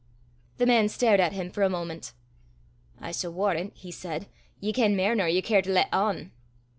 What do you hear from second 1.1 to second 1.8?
at him for a